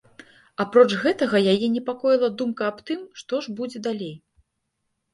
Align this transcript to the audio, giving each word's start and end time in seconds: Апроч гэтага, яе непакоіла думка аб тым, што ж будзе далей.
Апроч 0.63 0.85
гэтага, 1.03 1.37
яе 1.53 1.69
непакоіла 1.75 2.31
думка 2.41 2.63
аб 2.73 2.83
тым, 2.91 2.99
што 3.23 3.35
ж 3.47 3.57
будзе 3.63 3.87
далей. 3.93 4.15